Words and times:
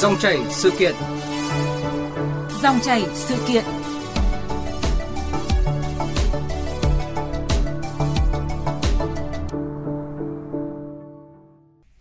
Dòng 0.00 0.18
chảy 0.18 0.38
sự 0.50 0.70
kiện. 0.78 0.94
Dòng 2.62 2.78
chảy 2.82 3.06
sự 3.14 3.36
kiện. 3.48 3.64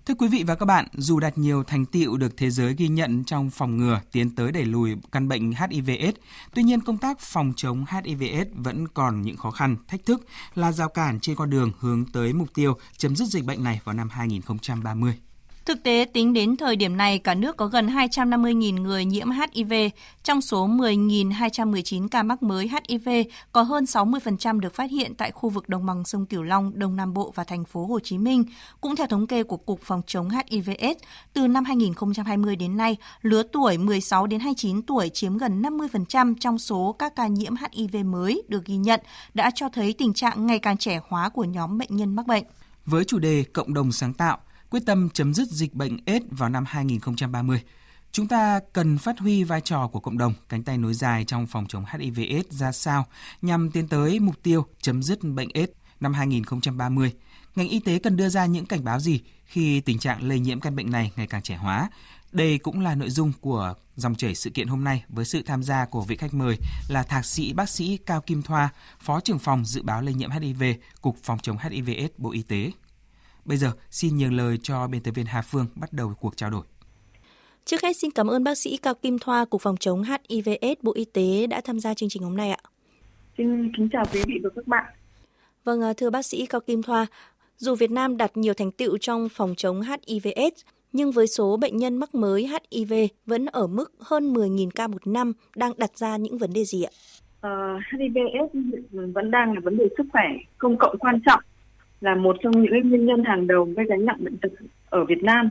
Thưa 0.05 0.13
quý 0.17 0.27
vị 0.27 0.43
và 0.47 0.55
các 0.55 0.65
bạn, 0.65 0.87
dù 0.93 1.19
đạt 1.19 1.37
nhiều 1.37 1.63
thành 1.63 1.85
tiệu 1.85 2.17
được 2.17 2.37
thế 2.37 2.49
giới 2.49 2.75
ghi 2.77 2.87
nhận 2.87 3.23
trong 3.23 3.49
phòng 3.49 3.77
ngừa 3.77 4.01
tiến 4.11 4.35
tới 4.35 4.51
đẩy 4.51 4.65
lùi 4.65 4.95
căn 5.11 5.27
bệnh 5.27 5.51
HIV/AIDS, 5.51 6.17
tuy 6.53 6.63
nhiên 6.63 6.81
công 6.81 6.97
tác 6.97 7.19
phòng 7.19 7.53
chống 7.55 7.85
HIV/AIDS 7.89 8.51
vẫn 8.55 8.87
còn 8.87 9.21
những 9.21 9.37
khó 9.37 9.51
khăn, 9.51 9.77
thách 9.87 10.05
thức 10.05 10.25
là 10.55 10.71
rào 10.71 10.89
cản 10.89 11.19
trên 11.19 11.35
con 11.35 11.49
đường 11.49 11.71
hướng 11.79 12.05
tới 12.13 12.33
mục 12.33 12.47
tiêu 12.53 12.77
chấm 12.97 13.15
dứt 13.15 13.25
dịch 13.25 13.45
bệnh 13.45 13.63
này 13.63 13.81
vào 13.83 13.95
năm 13.95 14.09
2030. 14.09 15.13
Thực 15.69 15.83
tế, 15.83 16.05
tính 16.13 16.33
đến 16.33 16.57
thời 16.57 16.75
điểm 16.75 16.97
này, 16.97 17.19
cả 17.19 17.33
nước 17.35 17.57
có 17.57 17.65
gần 17.67 17.87
250.000 17.87 18.81
người 18.81 19.05
nhiễm 19.05 19.27
HIV. 19.31 19.73
Trong 20.23 20.41
số 20.41 20.67
10.219 20.67 22.07
ca 22.07 22.23
mắc 22.23 22.43
mới 22.43 22.69
HIV, 22.89 23.09
có 23.51 23.61
hơn 23.61 23.83
60% 23.83 24.59
được 24.59 24.73
phát 24.73 24.91
hiện 24.91 25.15
tại 25.15 25.31
khu 25.31 25.49
vực 25.49 25.69
đồng 25.69 25.85
bằng 25.85 26.05
sông 26.05 26.25
Cửu 26.25 26.43
Long, 26.43 26.71
Đông 26.75 26.95
Nam 26.95 27.13
Bộ 27.13 27.31
và 27.35 27.43
thành 27.43 27.65
phố 27.65 27.85
Hồ 27.85 27.99
Chí 27.99 28.17
Minh. 28.17 28.43
Cũng 28.81 28.95
theo 28.95 29.07
thống 29.07 29.27
kê 29.27 29.43
của 29.43 29.57
Cục 29.57 29.81
Phòng 29.83 30.01
chống 30.07 30.29
HIV/AIDS, 30.29 30.99
từ 31.33 31.47
năm 31.47 31.65
2020 31.65 32.55
đến 32.55 32.77
nay, 32.77 32.97
lứa 33.21 33.43
tuổi 33.43 33.77
16 33.77 34.27
đến 34.27 34.39
29 34.39 34.81
tuổi 34.81 35.09
chiếm 35.09 35.37
gần 35.37 35.61
50% 35.61 36.35
trong 36.39 36.59
số 36.59 36.95
các 36.99 37.15
ca 37.15 37.27
nhiễm 37.27 37.53
HIV 37.71 37.95
mới 38.05 38.43
được 38.47 38.65
ghi 38.65 38.77
nhận, 38.77 38.99
đã 39.33 39.51
cho 39.55 39.69
thấy 39.69 39.93
tình 39.93 40.13
trạng 40.13 40.47
ngày 40.47 40.59
càng 40.59 40.77
trẻ 40.77 40.99
hóa 41.07 41.29
của 41.29 41.43
nhóm 41.43 41.77
bệnh 41.77 41.95
nhân 41.95 42.15
mắc 42.15 42.27
bệnh. 42.27 42.43
Với 42.85 43.03
chủ 43.05 43.19
đề 43.19 43.43
Cộng 43.53 43.73
đồng 43.73 43.91
sáng 43.91 44.13
tạo, 44.13 44.37
quyết 44.69 44.85
tâm 44.85 45.09
chấm 45.09 45.33
dứt 45.33 45.47
dịch 45.47 45.73
bệnh 45.73 45.97
AIDS 46.05 46.25
vào 46.31 46.49
năm 46.49 46.65
2030. 46.67 47.61
Chúng 48.11 48.27
ta 48.27 48.59
cần 48.73 48.97
phát 48.97 49.19
huy 49.19 49.43
vai 49.43 49.61
trò 49.61 49.87
của 49.87 49.99
cộng 49.99 50.17
đồng, 50.17 50.33
cánh 50.49 50.63
tay 50.63 50.77
nối 50.77 50.93
dài 50.93 51.25
trong 51.25 51.47
phòng 51.47 51.65
chống 51.69 51.85
HIV/AIDS 51.85 52.51
ra 52.51 52.71
sao 52.71 53.05
nhằm 53.41 53.71
tiến 53.71 53.87
tới 53.87 54.19
mục 54.19 54.43
tiêu 54.43 54.65
chấm 54.81 55.03
dứt 55.03 55.23
bệnh 55.23 55.49
AIDS 55.53 55.71
năm 55.99 56.13
2030. 56.13 57.13
Ngành 57.55 57.69
y 57.69 57.79
tế 57.79 57.99
cần 57.99 58.17
đưa 58.17 58.29
ra 58.29 58.45
những 58.45 58.65
cảnh 58.65 58.83
báo 58.83 58.99
gì 58.99 59.21
khi 59.45 59.81
tình 59.81 59.99
trạng 59.99 60.27
lây 60.27 60.39
nhiễm 60.39 60.59
căn 60.59 60.75
bệnh 60.75 60.91
này 60.91 61.11
ngày 61.15 61.27
càng 61.27 61.41
trẻ 61.41 61.55
hóa? 61.55 61.89
Đây 62.31 62.57
cũng 62.57 62.81
là 62.81 62.95
nội 62.95 63.09
dung 63.09 63.31
của 63.41 63.73
dòng 63.95 64.15
chảy 64.15 64.35
sự 64.35 64.49
kiện 64.49 64.67
hôm 64.67 64.83
nay 64.83 65.03
với 65.09 65.25
sự 65.25 65.41
tham 65.41 65.63
gia 65.63 65.85
của 65.85 66.01
vị 66.01 66.15
khách 66.15 66.33
mời 66.33 66.57
là 66.87 67.03
thạc 67.03 67.25
sĩ 67.25 67.53
bác 67.53 67.69
sĩ 67.69 67.97
Cao 67.97 68.21
Kim 68.21 68.41
Thoa, 68.41 68.69
Phó 68.99 69.19
trưởng 69.19 69.39
phòng 69.39 69.65
dự 69.65 69.81
báo 69.81 70.01
lây 70.01 70.13
nhiễm 70.13 70.31
HIV, 70.31 70.63
Cục 71.01 71.17
Phòng 71.23 71.39
chống 71.39 71.57
HIV/AIDS 71.57 72.13
Bộ 72.17 72.31
Y 72.31 72.41
tế. 72.41 72.71
Bây 73.49 73.57
giờ, 73.57 73.71
xin 73.89 74.17
nhường 74.17 74.33
lời 74.33 74.57
cho 74.63 74.87
biên 74.87 75.03
tập 75.03 75.11
viên 75.11 75.25
Hà 75.25 75.41
Phương 75.41 75.65
bắt 75.75 75.93
đầu 75.93 76.13
cuộc 76.19 76.37
trao 76.37 76.49
đổi. 76.49 76.61
Trước 77.65 77.81
hết 77.83 77.93
xin 77.93 78.11
cảm 78.11 78.27
ơn 78.27 78.43
bác 78.43 78.57
sĩ 78.57 78.77
Cao 78.77 78.93
Kim 78.93 79.19
Thoa, 79.19 79.45
Cục 79.45 79.61
Phòng 79.61 79.77
chống 79.77 80.03
HIV/AIDS 80.03 80.81
Bộ 80.81 80.93
Y 80.95 81.05
tế 81.05 81.47
đã 81.47 81.61
tham 81.61 81.79
gia 81.79 81.93
chương 81.93 82.09
trình 82.09 82.23
hôm 82.23 82.37
nay 82.37 82.49
ạ. 82.49 82.57
Xin 83.37 83.71
kính 83.77 83.89
chào 83.91 84.05
quý 84.13 84.23
vị 84.27 84.39
và 84.43 84.49
các 84.55 84.67
bạn. 84.67 84.93
Vâng, 85.63 85.81
à, 85.81 85.93
thưa 85.97 86.09
bác 86.09 86.25
sĩ 86.25 86.45
Cao 86.45 86.61
Kim 86.61 86.83
Thoa, 86.83 87.05
dù 87.57 87.75
Việt 87.75 87.91
Nam 87.91 88.17
đạt 88.17 88.37
nhiều 88.37 88.53
thành 88.53 88.71
tựu 88.71 88.97
trong 88.97 89.29
phòng 89.29 89.53
chống 89.57 89.81
HIV/AIDS, 89.81 90.61
nhưng 90.93 91.11
với 91.11 91.27
số 91.27 91.57
bệnh 91.57 91.77
nhân 91.77 91.97
mắc 91.97 92.15
mới 92.15 92.49
HIV 92.71 92.93
vẫn 93.25 93.45
ở 93.45 93.67
mức 93.67 93.93
hơn 93.99 94.33
10.000 94.33 94.69
ca 94.75 94.87
một 94.87 95.07
năm 95.07 95.33
đang 95.55 95.71
đặt 95.77 95.97
ra 95.97 96.17
những 96.17 96.37
vấn 96.37 96.53
đề 96.53 96.65
gì 96.65 96.83
ạ? 96.83 96.91
Uh, 96.91 97.41
ờ, 97.41 97.49
HIV/AIDS 97.91 98.53
vẫn 98.91 99.31
đang 99.31 99.53
là 99.53 99.59
vấn 99.63 99.77
đề 99.77 99.85
sức 99.97 100.03
khỏe 100.11 100.25
công 100.57 100.77
cộng 100.77 100.97
quan 100.99 101.19
trọng 101.25 101.43
là 102.01 102.15
một 102.15 102.37
trong 102.41 102.61
những 102.61 102.89
nguyên 102.89 103.05
nhân 103.05 103.23
hàng 103.23 103.47
đầu 103.47 103.63
gây 103.77 103.85
gánh 103.89 104.05
nặng 104.05 104.17
bệnh 104.19 104.37
tật 104.37 104.51
ở 104.89 105.05
Việt 105.05 105.23
Nam. 105.23 105.49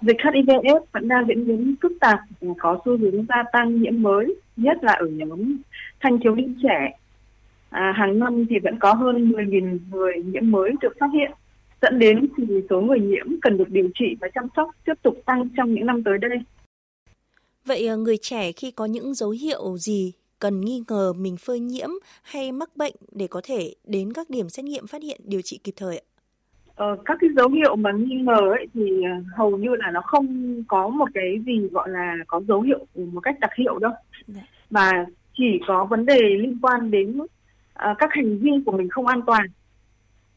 Dịch 0.00 0.16
HIV/AIDS 0.24 0.84
vẫn 0.92 1.08
đang 1.08 1.26
diễn 1.28 1.46
biến 1.46 1.74
phức 1.82 1.92
tạp 2.00 2.18
và 2.40 2.54
có 2.58 2.78
xu 2.84 2.98
hướng 2.98 3.26
gia 3.28 3.42
tăng 3.52 3.82
nhiễm 3.82 4.02
mới, 4.02 4.34
nhất 4.56 4.76
là 4.82 4.92
ở 4.92 5.06
nhóm 5.06 5.56
thanh 6.00 6.18
thiếu 6.20 6.34
niên 6.34 6.56
trẻ. 6.62 6.98
À, 7.70 7.92
hàng 7.96 8.18
năm 8.18 8.46
thì 8.50 8.58
vẫn 8.58 8.78
có 8.78 8.94
hơn 8.94 9.30
10.000 9.30 9.78
người 9.90 10.14
nhiễm 10.24 10.50
mới 10.50 10.70
được 10.80 10.92
phát 11.00 11.08
hiện, 11.12 11.30
dẫn 11.82 11.98
đến 11.98 12.28
thì 12.36 12.44
số 12.70 12.80
người 12.80 13.00
nhiễm 13.00 13.26
cần 13.42 13.56
được 13.56 13.68
điều 13.68 13.88
trị 13.98 14.16
và 14.20 14.28
chăm 14.34 14.44
sóc 14.56 14.70
tiếp 14.84 14.94
tục 15.02 15.22
tăng 15.26 15.48
trong 15.56 15.74
những 15.74 15.86
năm 15.86 16.02
tới 16.04 16.18
đây. 16.18 16.38
Vậy 17.64 17.88
à, 17.88 17.94
người 17.94 18.16
trẻ 18.22 18.52
khi 18.52 18.70
có 18.70 18.84
những 18.84 19.14
dấu 19.14 19.30
hiệu 19.30 19.76
gì 19.76 20.12
cần 20.40 20.60
nghi 20.60 20.82
ngờ 20.88 21.12
mình 21.12 21.36
phơi 21.36 21.60
nhiễm 21.60 21.90
hay 22.22 22.52
mắc 22.52 22.70
bệnh 22.76 22.94
để 23.12 23.26
có 23.30 23.40
thể 23.44 23.74
đến 23.84 24.12
các 24.12 24.30
điểm 24.30 24.48
xét 24.48 24.64
nghiệm 24.64 24.86
phát 24.86 25.02
hiện 25.02 25.20
điều 25.24 25.40
trị 25.40 25.60
kịp 25.64 25.74
thời 25.76 25.98
ạ? 25.98 26.04
Ờ, 26.74 26.96
các 27.04 27.18
cái 27.20 27.30
dấu 27.36 27.48
hiệu 27.48 27.76
mà 27.76 27.92
nghi 27.92 28.14
ngờ 28.14 28.40
ấy 28.58 28.66
thì 28.74 29.02
ờ, 29.02 29.10
hầu 29.36 29.56
như 29.56 29.68
là 29.78 29.90
nó 29.90 30.00
không 30.00 30.26
có 30.68 30.88
một 30.88 31.08
cái 31.14 31.38
gì 31.46 31.68
gọi 31.72 31.88
là 31.88 32.14
có 32.26 32.40
dấu 32.48 32.60
hiệu 32.60 32.86
một 32.94 33.20
cách 33.20 33.40
đặc 33.40 33.50
hiệu 33.58 33.78
đâu 33.78 33.92
dạ. 34.26 34.40
mà 34.70 35.06
chỉ 35.38 35.60
có 35.66 35.84
vấn 35.84 36.06
đề 36.06 36.20
liên 36.20 36.58
quan 36.62 36.90
đến 36.90 37.20
uh, 37.20 37.28
các 37.98 38.10
hành 38.12 38.38
vi 38.38 38.50
của 38.66 38.72
mình 38.72 38.88
không 38.88 39.06
an 39.06 39.20
toàn 39.26 39.46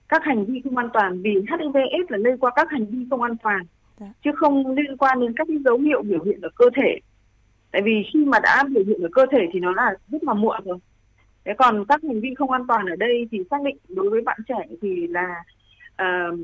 các 0.09 0.21
hành 0.23 0.45
vi 0.45 0.61
không 0.63 0.77
an 0.77 0.89
toàn 0.93 1.21
vì 1.21 1.31
HIV/AIDS 1.31 2.09
là 2.09 2.17
lây 2.17 2.37
qua 2.39 2.51
các 2.55 2.67
hành 2.69 2.85
vi 2.85 3.05
không 3.09 3.21
an 3.21 3.37
toàn 3.43 3.61
dạ. 3.99 4.07
chứ 4.23 4.31
không 4.35 4.75
liên 4.75 4.97
quan 4.97 5.19
đến 5.19 5.33
các 5.35 5.47
cái 5.47 5.57
dấu 5.65 5.77
hiệu 5.77 6.01
biểu 6.01 6.23
hiện 6.23 6.41
ở 6.41 6.49
cơ 6.55 6.65
thể 6.75 6.99
tại 7.73 7.81
vì 7.81 8.03
khi 8.13 8.25
mà 8.25 8.39
đã 8.39 8.63
biểu 8.73 8.83
hiện 8.87 9.01
ở 9.01 9.09
cơ 9.11 9.25
thể 9.31 9.39
thì 9.53 9.59
nó 9.59 9.71
là 9.71 9.93
rất 10.11 10.23
là 10.23 10.33
muộn 10.33 10.61
rồi 10.65 10.77
thế 11.45 11.53
còn 11.57 11.85
các 11.85 12.01
hành 12.03 12.21
vi 12.21 12.33
không 12.37 12.51
an 12.51 12.67
toàn 12.67 12.85
ở 12.85 12.95
đây 12.95 13.27
thì 13.31 13.37
xác 13.49 13.57
định 13.63 13.77
đối 13.89 14.09
với 14.09 14.21
bạn 14.21 14.39
trẻ 14.47 14.67
thì 14.81 15.07
là 15.07 15.43
uh, 16.01 16.39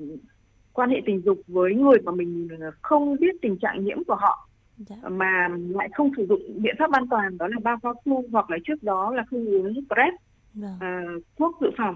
quan 0.74 0.90
hệ 0.90 1.02
tình 1.06 1.22
dục 1.26 1.38
với 1.48 1.74
người 1.74 1.98
mà 2.04 2.12
mình 2.12 2.48
không 2.82 3.16
biết 3.20 3.36
tình 3.42 3.58
trạng 3.58 3.86
nhiễm 3.86 4.04
của 4.04 4.16
họ 4.16 4.50
dạ. 4.78 4.96
mà 5.10 5.50
lại 5.70 5.90
không 5.96 6.12
sử 6.18 6.26
dụng 6.26 6.42
biện 6.56 6.76
pháp 6.80 6.92
an 6.92 7.08
toàn 7.10 7.38
đó 7.38 7.48
là 7.48 7.58
bao 7.64 7.78
cao 7.84 7.94
su 8.06 8.24
hoặc 8.32 8.50
là 8.50 8.58
trước 8.68 8.84
đó 8.84 9.14
là 9.16 9.24
không 9.30 9.46
uống 9.46 9.74
PrEP 9.74 10.14
dạ. 10.54 10.70
uh, 10.76 11.24
thuốc 11.38 11.58
dự 11.62 11.68
phòng 11.78 11.96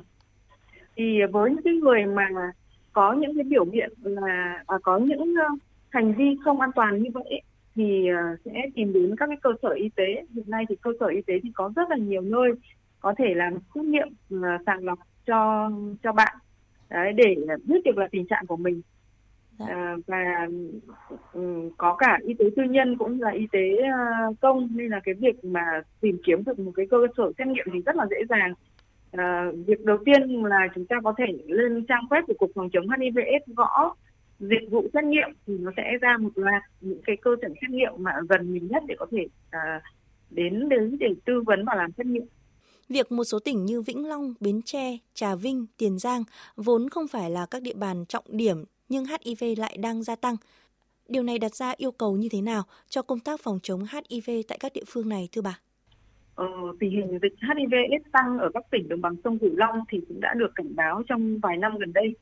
thì 0.96 1.20
với 1.32 1.52
những 1.52 1.64
cái 1.64 1.74
người 1.74 2.06
mà 2.06 2.28
có 2.94 3.14
những 3.14 3.36
cái 3.36 3.44
biểu 3.44 3.66
hiện 3.66 3.94
là 4.04 4.64
à, 4.68 4.78
có 4.84 4.98
những 4.98 5.22
uh, 5.22 5.60
hành 5.90 6.14
vi 6.14 6.38
không 6.44 6.62
an 6.62 6.72
toàn 6.76 7.04
như 7.04 7.10
vậy 7.14 7.42
thì 7.76 8.08
ờ, 8.08 8.36
sẽ 8.46 8.52
tìm 8.76 8.94
đến 8.94 9.16
các 9.16 9.28
cái 9.28 9.38
cơ 9.42 9.50
sở 9.62 9.70
y 9.70 9.90
tế. 9.90 10.26
Hiện 10.36 10.46
nay 10.48 10.66
thì 10.70 10.76
cơ 10.76 10.92
sở 11.00 11.06
y 11.06 11.22
tế 11.22 11.34
thì 11.44 11.52
có 11.54 11.72
rất 11.76 11.90
là 11.90 11.98
nhiều 11.98 12.22
nơi 12.22 12.52
có 13.00 13.14
thể 13.18 13.34
làm 13.36 13.54
xét 13.76 13.86
nghiệm 13.86 14.08
ờ, 14.30 14.58
sàng 14.66 14.84
lọc 14.84 15.00
cho 15.26 15.72
cho 16.04 16.12
bạn. 16.12 16.38
Đấy 16.90 17.14
để 17.14 17.36
biết 17.66 17.84
được 17.86 17.98
là 17.98 18.08
tình 18.12 18.28
trạng 18.28 18.48
của 18.48 18.58
mình. 18.58 18.82
À, 19.60 19.96
và 20.08 20.48
um, 21.34 21.70
có 21.78 21.96
cả 21.96 22.20
y 22.22 22.34
tế 22.34 22.46
tư 22.56 22.64
nhân 22.64 22.98
cũng 22.98 23.22
là 23.22 23.30
y 23.30 23.48
tế 23.52 23.78
uh, 24.30 24.40
công 24.42 24.70
nên 24.76 24.92
là 24.92 25.00
cái 25.04 25.14
việc 25.14 25.46
mà 25.46 25.82
tìm 26.02 26.18
kiếm 26.26 26.44
được 26.46 26.60
một 26.60 26.72
cái 26.76 26.86
cơ 26.90 26.98
sở 27.18 27.32
xét 27.38 27.48
nghiệm 27.48 27.66
thì 27.74 27.82
rất 27.86 27.96
là 27.96 28.06
dễ 28.10 28.18
dàng. 28.30 28.54
À, 29.12 29.52
việc 29.66 29.86
đầu 29.86 29.98
tiên 30.06 30.44
là 30.46 30.68
chúng 30.76 30.86
ta 30.86 30.96
có 31.04 31.14
thể 31.18 31.26
lên 31.48 31.86
trang 31.86 32.04
web 32.10 32.22
của 32.28 32.34
cục 32.38 32.52
phòng 32.56 32.70
chống 32.74 32.88
HIV/AIDS 32.88 33.54
gõ 33.56 33.96
dịch 34.50 34.72
vụ 34.72 34.88
xét 34.94 35.04
nghiệm 35.04 35.30
thì 35.48 35.58
nó 35.58 35.72
sẽ 35.78 35.84
ra 36.02 36.18
một 36.18 36.30
loạt 36.36 36.64
những 36.82 37.02
cái 37.06 37.18
cơ 37.22 37.32
sở 37.42 37.48
xét 37.48 37.70
nghiệm 37.70 37.92
mà 37.98 38.12
gần 38.30 38.54
mình 38.54 38.68
nhất 38.68 38.84
để 38.88 38.96
có 39.00 39.06
thể 39.12 39.28
à, 39.50 39.82
đến 40.30 40.70
đến 40.70 40.98
để 41.00 41.08
tư 41.26 41.42
vấn 41.46 41.66
và 41.66 41.76
làm 41.76 41.92
xét 41.98 42.06
nghiệm. 42.06 42.26
Việc 42.90 43.12
một 43.12 43.24
số 43.24 43.40
tỉnh 43.40 43.66
như 43.66 43.82
Vĩnh 43.82 44.08
Long, 44.08 44.34
Bến 44.40 44.62
Tre, 44.66 44.98
Trà 45.14 45.36
Vinh, 45.36 45.66
Tiền 45.78 46.00
Giang 46.00 46.24
vốn 46.56 46.90
không 46.90 47.08
phải 47.08 47.30
là 47.30 47.46
các 47.52 47.62
địa 47.62 47.74
bàn 47.76 48.06
trọng 48.06 48.26
điểm 48.28 48.64
nhưng 48.90 49.06
HIV 49.06 49.60
lại 49.60 49.78
đang 49.82 50.04
gia 50.04 50.16
tăng. 50.16 50.36
Điều 51.10 51.24
này 51.24 51.40
đặt 51.40 51.56
ra 51.56 51.74
yêu 51.78 51.92
cầu 51.92 52.16
như 52.16 52.28
thế 52.32 52.42
nào 52.42 52.64
cho 52.90 53.02
công 53.02 53.20
tác 53.20 53.40
phòng 53.40 53.60
chống 53.64 53.80
HIV 53.80 54.30
tại 54.48 54.58
các 54.62 54.72
địa 54.76 54.84
phương 54.88 55.10
này 55.10 55.30
thưa 55.32 55.42
bà? 55.42 55.60
Ờ, 56.36 56.46
tình 56.80 56.92
hình 56.92 57.20
dịch 57.22 57.34
HIV 57.42 57.74
AIDS 57.92 58.06
tăng 58.12 58.38
ở 58.40 58.50
các 58.54 58.66
tỉnh 58.72 58.90
đồng 58.90 59.02
bằng 59.02 59.16
sông 59.24 59.40
Cửu 59.40 59.56
Long 59.56 59.80
thì 59.90 60.02
cũng 60.08 60.22
đã 60.22 60.34
được 60.38 60.52
cảnh 60.56 60.76
báo 60.76 61.04
trong 61.08 61.40
vài 61.40 61.58
năm 61.58 61.78
gần 61.78 61.94
đây 61.94 62.16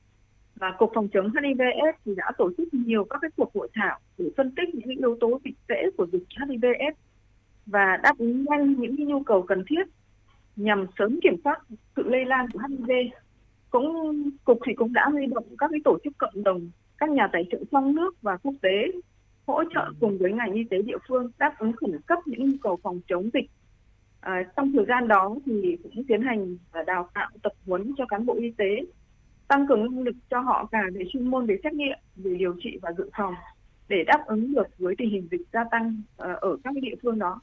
và 0.62 0.72
cục 0.78 0.92
phòng 0.96 1.08
chống 1.14 1.30
HIV/AIDS 1.30 1.98
thì 2.06 2.16
đã 2.16 2.32
tổ 2.38 2.52
chức 2.58 2.74
nhiều 2.74 3.06
các 3.10 3.20
cái 3.22 3.32
cuộc 3.38 3.56
hội 3.56 3.70
thảo 3.74 4.00
để 4.18 4.26
phân 4.38 4.52
tích 4.56 4.76
những 4.76 4.98
yếu 4.98 5.18
tố 5.22 5.40
dịch 5.46 5.56
tễ 5.68 5.76
của 5.98 6.08
dịch 6.12 6.24
HIV/AIDS 6.30 6.98
và 7.66 7.98
đáp 8.04 8.18
ứng 8.18 8.46
nhanh 8.46 8.74
những 8.74 8.96
nhu 8.96 9.24
cầu 9.24 9.42
cần 9.42 9.64
thiết 9.70 9.84
nhằm 10.56 10.86
sớm 11.00 11.20
kiểm 11.24 11.36
soát 11.44 11.62
sự 11.96 12.04
lây 12.06 12.26
lan 12.26 12.46
của 12.54 12.60
HIV. 12.70 12.92
Cũng 13.70 14.14
cục 14.44 14.60
thì 14.66 14.74
cũng 14.74 14.94
đã 14.94 15.10
huy 15.12 15.26
động 15.26 15.46
các 15.58 15.72
cái 15.72 15.80
tổ 15.84 15.98
chức 16.04 16.14
cộng 16.18 16.44
đồng, 16.44 16.70
các 16.98 17.10
nhà 17.10 17.28
tài 17.34 17.48
trợ 17.52 17.58
trong 17.72 17.96
nước 17.96 18.22
và 18.22 18.38
quốc 18.38 18.56
tế 18.62 18.92
hỗ 19.48 19.64
trợ 19.74 19.92
cùng 20.00 20.18
với 20.18 20.32
ngành 20.32 20.54
y 20.54 20.64
tế 20.64 20.82
địa 20.82 20.98
phương 21.08 21.32
đáp 21.38 21.56
ứng 21.60 21.74
khẩn 21.74 22.00
cấp 22.06 22.20
những 22.26 22.50
nhu 22.50 22.58
cầu 22.62 22.80
phòng 22.84 23.00
chống 23.08 23.30
dịch. 23.34 23.50
À, 24.20 24.44
trong 24.56 24.72
thời 24.72 24.86
gian 24.86 25.08
đó 25.08 25.36
thì 25.46 25.78
cũng 25.84 26.04
tiến 26.08 26.22
hành 26.22 26.58
đào 26.88 27.10
tạo 27.14 27.30
tập 27.44 27.52
huấn 27.66 27.94
cho 27.98 28.06
cán 28.06 28.26
bộ 28.26 28.34
y 28.34 28.52
tế 28.58 28.86
tăng 29.52 29.68
cường 29.68 29.84
năng 29.84 30.04
lực 30.04 30.16
cho 30.30 30.40
họ 30.40 30.68
cả 30.72 30.80
về 30.94 31.02
chuyên 31.14 31.32
môn 31.32 31.46
về 31.46 31.58
xét 31.64 31.74
nghiệm 31.74 31.98
về 32.16 32.36
điều 32.40 32.56
trị 32.64 32.70
và 32.82 32.90
dự 32.98 33.10
phòng 33.18 33.34
để 33.90 33.98
đáp 34.08 34.24
ứng 34.28 34.54
được 34.54 34.68
với 34.78 34.96
tình 34.98 35.10
hình 35.10 35.28
dịch 35.32 35.42
gia 35.54 35.64
tăng 35.72 36.02
ờ, 36.18 36.34
ở 36.42 36.58
các 36.64 36.74
địa 36.82 36.96
phương 37.04 37.20
đó. 37.20 37.40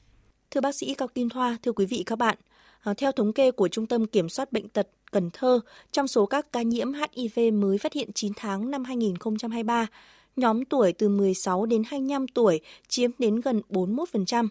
Thưa 0.51 0.61
bác 0.61 0.75
sĩ 0.75 0.95
Cao 0.95 1.09
Kim 1.09 1.29
Thoa, 1.29 1.57
thưa 1.63 1.73
quý 1.73 1.87
vị 1.87 2.03
các 2.07 2.19
bạn, 2.19 2.37
ờ, 2.83 2.95
theo 2.97 3.13
thống 3.13 3.33
kê 3.33 3.51
của 3.51 3.69
Trung 3.69 3.87
tâm 3.87 4.07
Kiểm 4.07 4.29
soát 4.29 4.53
Bệnh 4.53 4.69
tật 4.69 4.89
Cần 5.13 5.31
Thơ, 5.33 5.61
trong 5.93 6.09
số 6.09 6.27
các 6.27 6.53
ca 6.53 6.63
nhiễm 6.63 6.89
HIV 6.93 7.53
mới 7.53 7.79
phát 7.79 7.93
hiện 7.93 8.13
9 8.15 8.33
tháng 8.37 8.71
năm 8.71 8.85
2023, 8.85 9.87
nhóm 10.37 10.65
tuổi 10.65 10.93
từ 10.93 11.09
16 11.09 11.67
đến 11.67 11.83
25 11.87 12.29
tuổi 12.29 12.61
chiếm 12.89 13.11
đến 13.19 13.41
gần 13.41 13.61
41%. 13.69 14.49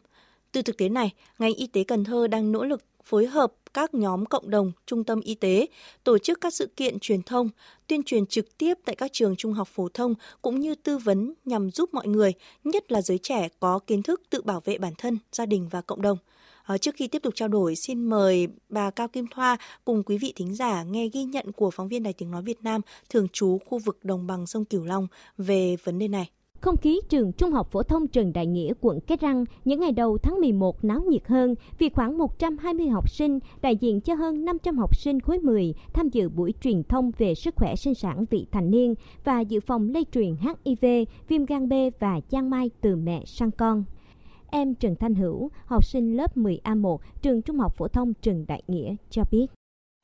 Từ 0.51 0.61
thực 0.61 0.77
tế 0.77 0.89
này, 0.89 1.13
ngành 1.39 1.53
y 1.53 1.67
tế 1.67 1.83
Cần 1.83 2.03
Thơ 2.03 2.27
đang 2.27 2.51
nỗ 2.51 2.63
lực 2.63 2.81
phối 3.07 3.27
hợp 3.27 3.53
các 3.73 3.93
nhóm 3.93 4.25
cộng 4.25 4.49
đồng, 4.49 4.71
trung 4.85 5.03
tâm 5.03 5.21
y 5.21 5.35
tế, 5.35 5.67
tổ 6.03 6.17
chức 6.17 6.41
các 6.41 6.53
sự 6.53 6.67
kiện 6.75 6.99
truyền 6.99 7.21
thông, 7.21 7.49
tuyên 7.87 8.03
truyền 8.03 8.25
trực 8.25 8.57
tiếp 8.57 8.73
tại 8.85 8.95
các 8.95 9.13
trường 9.13 9.35
trung 9.35 9.53
học 9.53 9.67
phổ 9.67 9.89
thông 9.93 10.13
cũng 10.41 10.59
như 10.59 10.75
tư 10.75 10.97
vấn 10.97 11.33
nhằm 11.45 11.71
giúp 11.71 11.93
mọi 11.93 12.07
người, 12.07 12.33
nhất 12.63 12.91
là 12.91 13.01
giới 13.01 13.17
trẻ 13.17 13.47
có 13.59 13.79
kiến 13.79 14.03
thức 14.03 14.21
tự 14.29 14.41
bảo 14.41 14.61
vệ 14.65 14.77
bản 14.77 14.93
thân, 14.97 15.17
gia 15.31 15.45
đình 15.45 15.67
và 15.71 15.81
cộng 15.81 16.01
đồng. 16.01 16.17
À, 16.63 16.77
trước 16.77 16.95
khi 16.95 17.07
tiếp 17.07 17.19
tục 17.19 17.35
trao 17.35 17.47
đổi, 17.47 17.75
xin 17.75 18.05
mời 18.09 18.47
bà 18.69 18.89
Cao 18.89 19.07
Kim 19.07 19.27
Thoa 19.27 19.57
cùng 19.85 20.03
quý 20.03 20.17
vị 20.17 20.33
thính 20.35 20.55
giả 20.55 20.83
nghe 20.83 21.07
ghi 21.13 21.23
nhận 21.23 21.51
của 21.51 21.71
phóng 21.71 21.87
viên 21.87 22.03
Đài 22.03 22.13
Tiếng 22.13 22.31
Nói 22.31 22.41
Việt 22.41 22.63
Nam 22.63 22.81
thường 23.09 23.27
trú 23.33 23.57
khu 23.65 23.79
vực 23.79 23.99
đồng 24.03 24.27
bằng 24.27 24.47
sông 24.47 24.65
Cửu 24.65 24.83
Long 24.83 25.07
về 25.37 25.75
vấn 25.83 25.99
đề 25.99 26.07
này. 26.07 26.29
Không 26.61 26.77
khí 26.77 26.99
trường 27.09 27.31
Trung 27.31 27.51
học 27.51 27.71
phổ 27.71 27.83
thông 27.83 28.07
Trần 28.07 28.33
Đại 28.33 28.45
Nghĩa, 28.45 28.73
quận 28.81 28.99
Cái 28.99 29.17
Răng 29.21 29.45
những 29.65 29.79
ngày 29.79 29.91
đầu 29.91 30.17
tháng 30.17 30.39
11 30.39 30.83
náo 30.83 31.01
nhiệt 31.01 31.27
hơn 31.27 31.55
vì 31.77 31.89
khoảng 31.89 32.17
120 32.17 32.87
học 32.87 33.09
sinh 33.09 33.39
đại 33.61 33.75
diện 33.75 34.01
cho 34.01 34.15
hơn 34.15 34.45
500 34.45 34.77
học 34.77 34.95
sinh 34.95 35.19
khối 35.19 35.39
10 35.39 35.73
tham 35.93 36.09
dự 36.09 36.29
buổi 36.29 36.53
truyền 36.61 36.83
thông 36.83 37.11
về 37.17 37.35
sức 37.35 37.55
khỏe 37.55 37.75
sinh 37.75 37.93
sản 37.93 38.25
vị 38.29 38.45
thành 38.51 38.71
niên 38.71 38.95
và 39.23 39.39
dự 39.39 39.59
phòng 39.59 39.89
lây 39.89 40.05
truyền 40.11 40.35
HIV, 40.35 40.85
viêm 41.27 41.45
gan 41.45 41.69
B 41.69 41.73
và 41.99 42.19
giang 42.29 42.49
mai 42.49 42.69
từ 42.81 42.95
mẹ 42.95 43.23
sang 43.25 43.51
con. 43.51 43.83
Em 44.49 44.75
Trần 44.75 44.95
Thanh 44.95 45.15
Hữu, 45.15 45.51
học 45.65 45.85
sinh 45.85 46.17
lớp 46.17 46.37
10A1, 46.37 46.97
trường 47.21 47.41
Trung 47.41 47.59
học 47.59 47.73
phổ 47.77 47.87
thông 47.87 48.13
Trần 48.13 48.45
Đại 48.47 48.63
Nghĩa 48.67 48.95
cho 49.09 49.23
biết. 49.31 49.47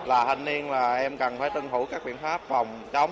Là 0.06 0.26
thanh 0.26 0.46
niên 0.46 0.70
là 0.70 0.96
em 0.96 1.18
cần 1.18 1.34
phải 1.40 1.50
tuân 1.50 1.66
thủ 1.72 1.86
các 1.92 2.02
biện 2.06 2.18
pháp 2.22 2.42
phòng 2.48 2.68
chống 2.94 3.12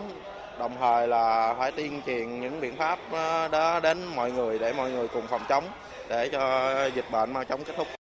đồng 0.62 0.75
thời 0.80 1.08
là 1.08 1.56
phải 1.58 1.72
tuyên 1.72 2.02
truyền 2.06 2.42
những 2.42 2.62
biện 2.62 2.75
pháp 2.75 3.00
ờ, 3.12 3.48
đó 3.48 3.80
đến 3.80 4.06
mọi 4.16 4.31
người 4.31 4.60
để 4.60 4.74
mọi 4.74 4.92
người 4.92 5.08
cùng 5.08 5.28
phòng 5.28 5.42
chống 5.50 5.63
để 6.10 6.30
cho 6.31 6.72
dịch 6.96 7.06
bệnh 7.12 7.34
mau 7.34 7.44
chóng 7.44 7.63
kết 7.63 7.74
thúc. 7.78 8.00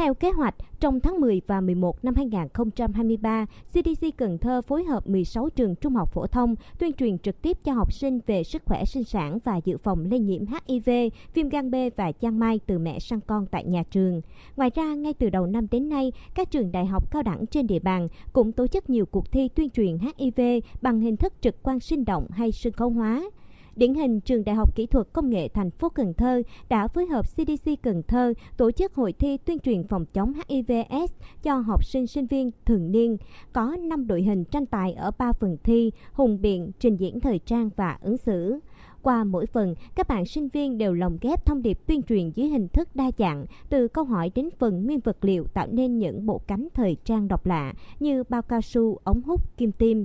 Theo 0.00 0.14
kế 0.14 0.30
hoạch, 0.30 0.54
trong 0.80 1.00
tháng 1.00 1.20
10 1.20 1.40
và 1.46 1.60
11 1.60 2.04
năm 2.04 2.14
2023, 2.14 3.46
CDC 3.72 4.06
Cần 4.16 4.38
Thơ 4.38 4.62
phối 4.62 4.84
hợp 4.84 5.06
16 5.06 5.50
trường 5.50 5.74
trung 5.74 5.94
học 5.94 6.12
phổ 6.12 6.26
thông 6.26 6.54
tuyên 6.78 6.92
truyền 6.92 7.18
trực 7.18 7.42
tiếp 7.42 7.58
cho 7.64 7.72
học 7.72 7.92
sinh 7.92 8.20
về 8.26 8.44
sức 8.44 8.62
khỏe 8.66 8.84
sinh 8.84 9.04
sản 9.04 9.38
và 9.44 9.60
dự 9.64 9.76
phòng 9.76 10.04
lây 10.10 10.20
nhiễm 10.20 10.44
HIV, 10.46 10.90
viêm 11.34 11.48
gan 11.48 11.70
B 11.70 11.74
và 11.96 12.12
giang 12.22 12.38
mai 12.38 12.60
từ 12.66 12.78
mẹ 12.78 12.98
sang 12.98 13.20
con 13.20 13.46
tại 13.46 13.64
nhà 13.64 13.82
trường. 13.90 14.20
Ngoài 14.56 14.70
ra, 14.74 14.94
ngay 14.94 15.14
từ 15.14 15.30
đầu 15.30 15.46
năm 15.46 15.66
đến 15.70 15.88
nay, 15.88 16.12
các 16.34 16.50
trường 16.50 16.72
đại 16.72 16.86
học 16.86 17.10
cao 17.10 17.22
đẳng 17.22 17.46
trên 17.46 17.66
địa 17.66 17.78
bàn 17.78 18.08
cũng 18.32 18.52
tổ 18.52 18.66
chức 18.66 18.90
nhiều 18.90 19.06
cuộc 19.06 19.32
thi 19.32 19.48
tuyên 19.48 19.70
truyền 19.70 19.98
HIV 19.98 20.40
bằng 20.82 21.00
hình 21.00 21.16
thức 21.16 21.32
trực 21.40 21.62
quan 21.62 21.80
sinh 21.80 22.04
động 22.04 22.26
hay 22.30 22.52
sân 22.52 22.72
khấu 22.72 22.90
hóa. 22.90 23.30
Điển 23.76 23.94
hình, 23.94 24.20
trường 24.20 24.44
Đại 24.44 24.54
học 24.54 24.76
Kỹ 24.76 24.86
thuật 24.86 25.06
Công 25.12 25.30
nghệ 25.30 25.48
thành 25.48 25.70
phố 25.70 25.88
Cần 25.88 26.14
Thơ 26.14 26.42
đã 26.68 26.88
phối 26.88 27.06
hợp 27.06 27.22
CDC 27.22 27.70
Cần 27.82 28.02
Thơ 28.02 28.32
tổ 28.56 28.70
chức 28.70 28.94
hội 28.94 29.12
thi 29.12 29.36
tuyên 29.36 29.58
truyền 29.58 29.82
phòng 29.84 30.04
chống 30.06 30.32
HIVS 30.48 31.12
cho 31.42 31.58
học 31.58 31.84
sinh 31.84 32.06
sinh 32.06 32.26
viên 32.26 32.50
thường 32.64 32.92
niên. 32.92 33.16
Có 33.52 33.76
5 33.80 34.06
đội 34.06 34.22
hình 34.22 34.44
tranh 34.44 34.66
tài 34.66 34.92
ở 34.92 35.10
3 35.18 35.32
phần 35.32 35.56
thi, 35.64 35.90
hùng 36.12 36.38
biện, 36.40 36.70
trình 36.78 36.96
diễn 36.96 37.20
thời 37.20 37.38
trang 37.38 37.70
và 37.76 37.98
ứng 38.02 38.16
xử. 38.16 38.58
Qua 39.02 39.24
mỗi 39.24 39.46
phần, 39.46 39.74
các 39.94 40.08
bạn 40.08 40.26
sinh 40.26 40.48
viên 40.48 40.78
đều 40.78 40.94
lồng 40.94 41.18
ghép 41.20 41.46
thông 41.46 41.62
điệp 41.62 41.78
tuyên 41.86 42.02
truyền 42.02 42.30
dưới 42.30 42.48
hình 42.48 42.68
thức 42.68 42.88
đa 42.94 43.10
dạng, 43.18 43.44
từ 43.68 43.88
câu 43.88 44.04
hỏi 44.04 44.30
đến 44.34 44.48
phần 44.58 44.86
nguyên 44.86 45.00
vật 45.00 45.16
liệu 45.20 45.44
tạo 45.44 45.66
nên 45.70 45.98
những 45.98 46.26
bộ 46.26 46.40
cánh 46.46 46.68
thời 46.74 46.96
trang 47.04 47.28
độc 47.28 47.46
lạ 47.46 47.72
như 48.00 48.24
bao 48.28 48.42
cao 48.42 48.60
su, 48.60 48.98
ống 49.04 49.22
hút, 49.22 49.56
kim 49.56 49.72
tiêm 49.72 50.04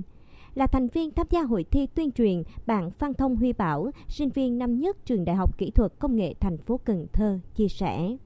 là 0.56 0.66
thành 0.66 0.86
viên 0.86 1.10
tham 1.10 1.26
gia 1.30 1.42
hội 1.42 1.64
thi 1.70 1.86
tuyên 1.94 2.12
truyền, 2.12 2.42
bạn 2.66 2.90
Phan 2.90 3.14
Thông 3.14 3.36
Huy 3.36 3.52
Bảo, 3.52 3.90
sinh 4.08 4.28
viên 4.28 4.58
năm 4.58 4.80
nhất 4.80 4.96
trường 5.04 5.24
Đại 5.24 5.36
học 5.36 5.58
Kỹ 5.58 5.70
thuật 5.70 5.92
Công 5.98 6.16
nghệ 6.16 6.34
thành 6.40 6.58
phố 6.58 6.80
Cần 6.84 7.06
Thơ 7.12 7.38
chia 7.54 7.68
sẻ. 7.68 8.16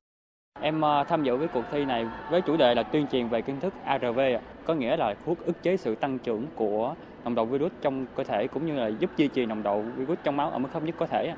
Em 0.61 0.81
ờ, 0.81 1.05
tham 1.09 1.25
dự 1.25 1.37
với 1.37 1.49
cuộc 1.49 1.65
thi 1.73 1.85
này 1.85 2.07
với 2.31 2.41
chủ 2.43 2.57
đề 2.57 2.75
là 2.75 2.83
tuyên 2.83 3.07
truyền 3.13 3.29
về 3.29 3.43
kiến 3.43 3.61
thức 3.61 3.75
ARV, 3.85 4.21
có 4.65 4.75
nghĩa 4.75 4.97
là 4.97 5.15
thuốc 5.27 5.39
ức 5.39 5.63
chế 5.63 5.77
sự 5.77 5.95
tăng 5.95 6.19
trưởng 6.19 6.47
của 6.55 6.95
nồng 7.25 7.35
độ 7.35 7.45
virus 7.45 7.73
trong 7.81 8.07
cơ 8.17 8.25
thể 8.25 8.47
cũng 8.47 8.67
như 8.67 8.75
là 8.75 8.89
giúp 8.89 9.11
duy 9.17 9.29
trì 9.29 9.47
nồng 9.47 9.63
độ 9.63 9.83
virus 9.97 10.19
trong 10.25 10.37
máu 10.37 10.51
ở 10.51 10.59
mức 10.59 10.69
thấp 10.73 10.83
nhất 10.83 10.95
có 10.99 11.07
thể. 11.07 11.35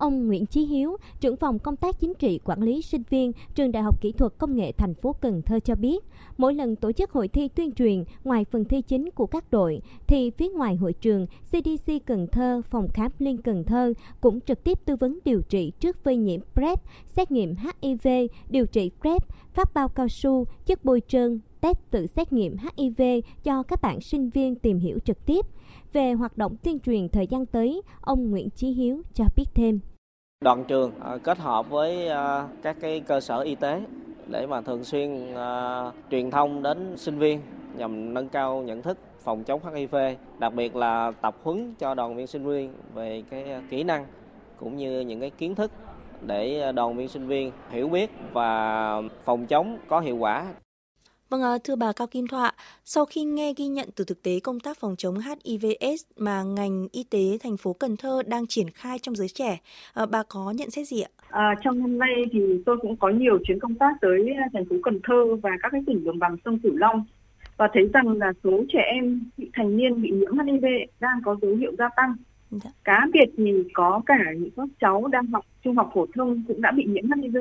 Ông 0.00 0.26
Nguyễn 0.26 0.46
Chí 0.46 0.66
Hiếu, 0.66 0.96
trưởng 1.20 1.36
phòng 1.36 1.58
công 1.58 1.76
tác 1.76 2.00
chính 2.00 2.14
trị 2.14 2.40
quản 2.44 2.62
lý 2.62 2.82
sinh 2.82 3.02
viên 3.10 3.32
trường 3.54 3.72
Đại 3.72 3.82
học 3.82 4.00
Kỹ 4.00 4.12
thuật 4.12 4.32
Công 4.38 4.56
nghệ 4.56 4.72
thành 4.72 4.94
phố 4.94 5.12
Cần 5.12 5.42
Thơ 5.42 5.60
cho 5.60 5.74
biết, 5.74 6.04
mỗi 6.38 6.54
lần 6.54 6.76
tổ 6.76 6.92
chức 6.92 7.10
hội 7.10 7.28
thi 7.28 7.48
tuyên 7.48 7.72
truyền 7.72 8.04
ngoài 8.24 8.44
phần 8.44 8.64
thi 8.64 8.82
chính 8.82 9.10
của 9.10 9.26
các 9.26 9.50
đội 9.50 9.80
thì 10.06 10.30
phía 10.30 10.48
ngoài 10.48 10.76
hội 10.76 10.92
trường, 10.92 11.26
CDC 11.26 11.92
Cần 12.06 12.26
Thơ, 12.32 12.62
phòng 12.70 12.88
khám 12.94 13.12
Liên 13.18 13.38
Cần 13.38 13.64
Thơ 13.64 13.92
cũng 14.20 14.40
trực 14.40 14.64
tiếp 14.64 14.78
tư 14.84 14.96
vấn 14.96 15.18
điều 15.24 15.42
trị 15.42 15.72
trước 15.80 16.04
phơi 16.04 16.16
nhiễm 16.16 16.40
PrEP, 16.54 16.80
xét 17.06 17.30
nghiệm 17.30 17.54
HIV, 17.56 18.08
điều 18.50 18.66
trị 18.66 18.90
PrEP, 19.00 19.22
phát 19.54 19.74
bao 19.74 19.88
cao 19.88 20.08
su, 20.08 20.44
chất 20.66 20.84
bôi 20.84 21.02
trơn, 21.08 21.40
test 21.60 21.78
tự 21.90 22.06
xét 22.06 22.32
nghiệm 22.32 22.56
HIV 22.56 23.02
cho 23.44 23.62
các 23.62 23.82
bạn 23.82 24.00
sinh 24.00 24.30
viên 24.30 24.54
tìm 24.54 24.78
hiểu 24.78 24.98
trực 25.04 25.26
tiếp 25.26 25.46
về 25.92 26.12
hoạt 26.12 26.38
động 26.38 26.56
tuyên 26.62 26.80
truyền 26.80 27.08
thời 27.08 27.26
gian 27.26 27.46
tới, 27.46 27.82
ông 28.00 28.30
Nguyễn 28.30 28.50
Chí 28.50 28.68
Hiếu 28.68 29.02
cho 29.14 29.24
biết 29.36 29.44
thêm. 29.54 29.80
Đoàn 30.40 30.64
trường 30.68 30.92
à, 31.00 31.18
kết 31.22 31.38
hợp 31.38 31.70
với 31.70 32.08
à, 32.08 32.48
các 32.62 32.76
cái 32.80 33.00
cơ 33.00 33.20
sở 33.20 33.40
y 33.40 33.54
tế 33.54 33.82
để 34.26 34.46
mà 34.46 34.60
thường 34.60 34.84
xuyên 34.84 35.34
à, 35.34 35.84
truyền 36.10 36.30
thông 36.30 36.62
đến 36.62 36.96
sinh 36.96 37.18
viên 37.18 37.40
nhằm 37.76 38.14
nâng 38.14 38.28
cao 38.28 38.62
nhận 38.62 38.82
thức 38.82 38.98
phòng 39.20 39.44
chống 39.44 39.60
HIV, 39.74 39.96
đặc 40.38 40.54
biệt 40.54 40.76
là 40.76 41.12
tập 41.22 41.36
huấn 41.42 41.74
cho 41.78 41.94
đoàn 41.94 42.16
viên 42.16 42.26
sinh 42.26 42.44
viên 42.44 42.72
về 42.94 43.22
cái 43.30 43.44
kỹ 43.70 43.84
năng 43.84 44.06
cũng 44.60 44.76
như 44.76 45.00
những 45.00 45.20
cái 45.20 45.30
kiến 45.30 45.54
thức 45.54 45.70
để 46.20 46.72
đoàn 46.72 46.96
viên 46.96 47.08
sinh 47.08 47.26
viên 47.26 47.52
hiểu 47.70 47.88
biết 47.88 48.10
và 48.32 49.02
phòng 49.24 49.46
chống 49.46 49.78
có 49.88 50.00
hiệu 50.00 50.16
quả 50.16 50.46
Vâng, 51.30 51.40
thưa 51.64 51.76
bà 51.76 51.92
Cao 51.92 52.06
Kim 52.06 52.26
Thoa, 52.26 52.52
sau 52.84 53.04
khi 53.04 53.24
nghe 53.24 53.52
ghi 53.56 53.66
nhận 53.66 53.88
từ 53.96 54.04
thực 54.04 54.22
tế 54.22 54.40
công 54.40 54.60
tác 54.60 54.78
phòng 54.78 54.94
chống 54.98 55.14
HIVS 55.18 56.02
mà 56.16 56.42
ngành 56.42 56.88
y 56.92 57.04
tế 57.10 57.38
thành 57.42 57.56
phố 57.56 57.72
Cần 57.72 57.96
Thơ 57.96 58.22
đang 58.26 58.46
triển 58.46 58.70
khai 58.70 58.98
trong 58.98 59.14
giới 59.14 59.28
trẻ, 59.28 59.58
ờ, 59.92 60.06
bà 60.06 60.22
có 60.28 60.50
nhận 60.50 60.70
xét 60.70 60.88
gì 60.88 61.00
ạ? 61.00 61.10
À, 61.28 61.54
trong 61.64 61.78
năm 61.78 61.98
nay 61.98 62.24
thì 62.32 62.40
tôi 62.66 62.76
cũng 62.82 62.96
có 62.96 63.08
nhiều 63.08 63.38
chuyến 63.44 63.60
công 63.60 63.74
tác 63.74 63.92
tới 64.00 64.34
thành 64.52 64.64
phố 64.64 64.76
Cần 64.82 65.00
Thơ 65.04 65.36
và 65.42 65.50
các 65.62 65.68
cái 65.72 65.80
tỉnh 65.86 66.04
đồng 66.04 66.18
bằng 66.18 66.36
sông 66.44 66.58
Cửu 66.58 66.76
Long 66.76 67.04
và 67.56 67.68
thấy 67.72 67.88
rằng 67.94 68.08
là 68.08 68.32
số 68.44 68.64
trẻ 68.72 68.82
em 68.94 69.30
bị 69.36 69.50
thành 69.52 69.76
niên 69.76 70.02
bị 70.02 70.10
nhiễm 70.10 70.38
HIV 70.38 70.64
đang 71.00 71.20
có 71.24 71.36
dấu 71.42 71.56
hiệu 71.56 71.72
gia 71.78 71.88
tăng. 71.96 72.14
Dạ. 72.50 72.70
Cá 72.84 73.06
biệt 73.12 73.30
thì 73.36 73.52
có 73.72 74.00
cả 74.06 74.18
những 74.36 74.50
các 74.56 74.68
cháu 74.80 75.06
đang 75.06 75.26
học 75.26 75.44
trung 75.64 75.76
học 75.76 75.90
phổ 75.94 76.06
thông 76.14 76.42
cũng 76.48 76.62
đã 76.62 76.70
bị 76.70 76.84
nhiễm 76.84 77.04
HIV. 77.12 77.36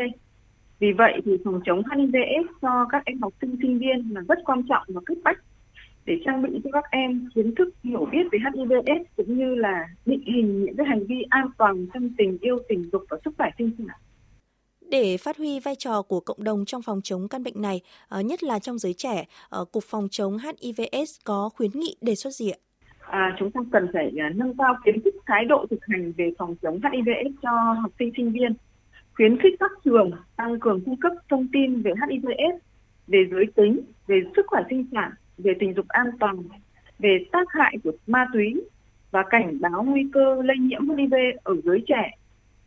Vì 0.80 0.92
vậy 0.92 1.22
thì 1.26 1.32
phòng 1.46 1.60
chống 1.66 1.82
HIV/AIDS 1.92 2.50
cho 2.62 2.86
các 2.90 3.06
em 3.06 3.22
học 3.22 3.34
sinh 3.42 3.58
sinh 3.62 3.80
viên 3.80 4.14
là 4.14 4.22
rất 4.28 4.40
quan 4.46 4.64
trọng 4.70 4.84
và 4.88 5.02
cấp 5.06 5.18
bách 5.24 5.38
để 6.06 6.14
trang 6.26 6.42
bị 6.42 6.50
cho 6.64 6.70
các 6.74 6.84
em 6.92 7.30
kiến 7.36 7.56
thức 7.56 7.70
hiểu 7.84 8.08
biết 8.12 8.28
về 8.32 8.40
HIV/AIDS 8.40 9.06
cũng 9.16 9.38
như 9.38 9.56
là 9.56 9.88
định 10.06 10.24
hình 10.26 10.66
những 10.66 10.76
cái 10.78 10.86
hành 10.88 11.06
vi 11.06 11.16
an 11.30 11.48
toàn 11.58 11.88
trong 11.94 12.10
tình 12.18 12.38
yêu 12.42 12.60
tình 12.70 12.90
dục 12.92 13.04
và 13.10 13.18
sức 13.26 13.32
khỏe 13.38 13.50
sinh 13.58 13.72
sản. 13.78 13.98
Để 14.90 15.18
phát 15.18 15.38
huy 15.38 15.60
vai 15.60 15.76
trò 15.76 16.02
của 16.02 16.20
cộng 16.20 16.44
đồng 16.44 16.66
trong 16.66 16.82
phòng 16.82 17.02
chống 17.04 17.28
căn 17.28 17.44
bệnh 17.44 17.62
này, 17.62 17.82
ờ, 18.08 18.22
nhất 18.22 18.44
là 18.44 18.60
trong 18.60 18.78
giới 18.78 18.94
trẻ, 18.94 19.26
ờ, 19.50 19.66
Cục 19.66 19.84
Phòng 19.84 20.08
chống 20.12 20.38
HIV/AIDS 20.38 21.20
có 21.24 21.50
khuyến 21.56 21.72
nghị 21.74 21.96
đề 22.02 22.16
xuất 22.16 22.34
gì 22.34 22.50
ạ? 22.50 22.58
À, 23.00 23.36
chúng 23.40 23.52
ta 23.52 23.62
cần 23.72 23.88
phải 23.94 24.12
à, 24.20 24.30
nâng 24.36 24.58
cao 24.58 24.76
kiến 24.86 25.02
thức 25.06 25.16
thái 25.26 25.46
độ 25.46 25.66
thực 25.70 25.80
hành 25.88 26.12
về 26.18 26.32
phòng 26.38 26.56
chống 26.62 26.80
HIV/AIDS 26.84 27.36
cho 27.42 27.52
học 27.82 27.92
sinh 28.00 28.12
sinh 28.18 28.32
viên 28.32 28.54
khuyến 29.16 29.38
khích 29.38 29.54
các 29.60 29.72
trường 29.86 30.12
tăng 30.36 30.60
cường 30.60 30.82
cung 30.86 30.98
cấp 30.98 31.12
thông 31.30 31.48
tin 31.54 31.82
về 31.82 31.92
HIV/AIDS, 31.92 32.60
về 33.08 33.26
giới 33.32 33.46
tính, 33.56 33.82
về 34.08 34.22
sức 34.36 34.46
khỏe 34.48 34.62
sinh 34.70 34.86
sản, 34.92 35.12
về 35.38 35.54
tình 35.60 35.74
dục 35.74 35.88
an 35.88 36.08
toàn, 36.20 36.36
về 37.00 37.26
tác 37.32 37.48
hại 37.50 37.78
của 37.84 37.92
ma 38.08 38.28
túy 38.34 38.62
và 39.12 39.24
cảnh 39.30 39.58
báo 39.62 39.84
nguy 39.84 40.10
cơ 40.14 40.42
lây 40.44 40.58
nhiễm 40.58 40.90
HIV 40.90 41.14
ở 41.44 41.56
giới 41.64 41.84
trẻ 41.88 42.12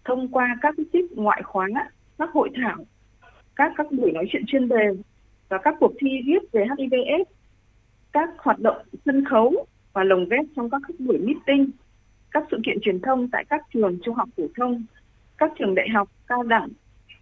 thông 0.04 0.28
qua 0.28 0.58
các 0.62 0.74
tiết 0.92 1.12
ngoại 1.12 1.42
khóa, 1.42 1.68
các 2.18 2.30
hội 2.32 2.50
thảo, 2.54 2.76
các 3.56 3.72
các 3.76 3.92
buổi 3.92 4.12
nói 4.12 4.24
chuyện 4.32 4.42
chuyên 4.46 4.68
đề 4.68 4.84
và 5.48 5.58
các 5.58 5.74
cuộc 5.80 5.92
thi 6.00 6.08
viết 6.26 6.52
về 6.52 6.64
HIV/AIDS, 6.64 7.30
các 8.12 8.30
hoạt 8.38 8.60
động 8.60 8.76
sân 9.04 9.24
khấu 9.24 9.66
và 9.92 10.04
lồng 10.04 10.28
ghép 10.28 10.44
trong 10.56 10.70
các 10.70 10.82
buổi 10.98 11.18
meeting, 11.18 11.70
các 12.30 12.44
sự 12.50 12.56
kiện 12.66 12.78
truyền 12.82 13.00
thông 13.00 13.28
tại 13.28 13.44
các 13.48 13.62
trường 13.74 13.98
trung 14.02 14.14
học 14.14 14.28
phổ 14.36 14.42
thông 14.56 14.84
các 15.38 15.52
trường 15.58 15.74
đại 15.74 15.88
học, 15.88 16.08
cao 16.26 16.42
đẳng, 16.42 16.68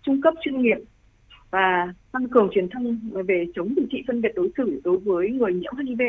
trung 0.03 0.21
cấp 0.23 0.35
chuyên 0.41 0.63
nghiệp 0.63 0.79
và 1.51 1.95
tăng 2.13 2.29
cường 2.29 2.49
truyền 2.53 2.69
thông 2.69 2.99
về 3.13 3.47
chống 3.55 3.75
điều 3.77 3.87
trị 3.91 4.05
phân 4.07 4.21
biệt 4.21 4.33
đối 4.35 4.51
xử 4.57 4.81
đối 4.85 4.97
với 4.97 5.31
người 5.31 5.53
nhiễm 5.53 5.73
HIV 5.77 6.03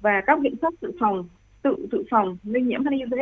và 0.00 0.22
các 0.26 0.40
biện 0.40 0.54
pháp 0.62 0.72
dự 0.82 0.92
phòng, 1.00 1.28
tự 1.62 1.86
dự 1.92 2.04
phòng 2.10 2.36
lây 2.44 2.62
nhiễm 2.62 2.86
HIV 2.86 3.14